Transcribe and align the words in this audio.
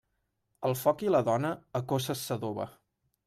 El 0.69 0.73
foc 0.83 1.03
i 1.07 1.11
la 1.15 1.21
dona, 1.27 1.51
a 1.79 1.83
coces 1.93 2.27
s'adoba. 2.31 2.69